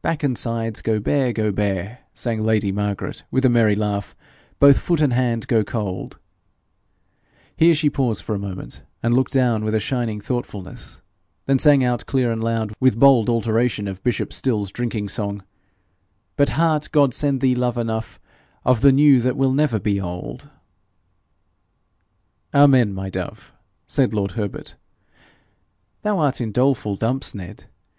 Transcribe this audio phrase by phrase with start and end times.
[0.00, 4.16] 'Back and sides go bare, go bare,' sang lady Margaret with a merry laugh;
[4.58, 6.18] 'Both foot and hand go cold;'
[7.54, 11.02] here she paused for a moment, and looked down with a shining thoughtfulness;
[11.44, 15.44] then sang out clear and loud, with bold alteration of bishop Stills' drinking song,
[16.36, 18.18] 'But, heart, God send thee love enough,
[18.64, 20.48] Of the new that will never be old.'
[22.54, 24.76] 'Amen, my dove!'said lord Herbert.
[26.00, 27.64] 'Thou art in doleful dumps, Ned.